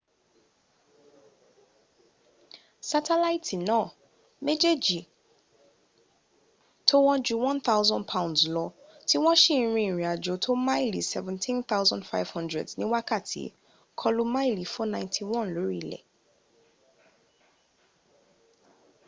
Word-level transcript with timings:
sátẹ̀láìtì 2.89 3.55
náà 3.67 3.85
méjèjì 4.45 4.99
tó 6.87 6.95
wọ́n 7.05 7.19
ju 7.25 7.35
1000 7.43 7.59
pounds 8.11 8.41
lọ, 8.55 8.65
tí 9.07 9.15
wọ́n 9.23 9.35
s;i 9.41 9.53
rin 9.73 9.87
ìrìn 9.89 10.09
àjò 10.13 10.33
tó 10.35 10.41
tó 10.43 10.51
máàlì 10.67 10.99
17,500 11.11 12.69
ní 12.79 12.85
wákàtí, 12.93 13.43
kọlu 13.99 14.21
máàlì 14.33 14.63
491 14.73 15.45
lórí 15.55 15.75
ilẹ̀ 15.83 16.03